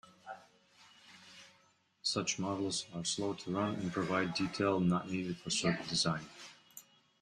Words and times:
Such 2.01 2.39
models 2.39 2.87
are 2.95 3.05
slow 3.05 3.33
to 3.35 3.51
run 3.51 3.75
and 3.75 3.93
provide 3.93 4.33
detail 4.33 4.79
not 4.79 5.11
needed 5.11 5.37
for 5.37 5.51
circuit 5.51 5.87
design. 5.89 6.25